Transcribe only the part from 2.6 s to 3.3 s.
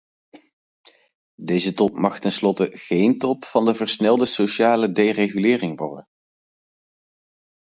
geen